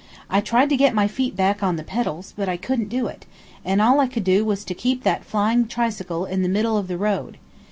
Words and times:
I 0.31 0.41
tried 0.41 0.69
to 0.69 0.75
get 0.75 0.95
my 0.95 1.07
feet 1.07 1.35
back 1.35 1.61
on 1.61 1.75
the 1.75 1.83
pedals, 1.83 2.33
but 2.35 2.49
I 2.49 2.57
couldn't 2.57 2.89
do 2.89 3.05
it, 3.05 3.27
and 3.63 3.79
all 3.83 3.99
I 3.99 4.07
could 4.07 4.23
do 4.23 4.43
was 4.43 4.65
to 4.65 4.73
keep 4.73 5.03
that 5.03 5.23
flying 5.23 5.67
tricycle 5.67 6.25
in 6.25 6.41
the 6.41 6.49
middle 6.49 6.75
of 6.75 6.87
the 6.87 6.97
road. 6.97 7.37